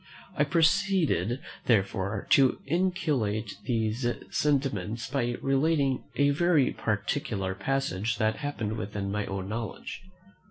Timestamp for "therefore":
1.67-2.25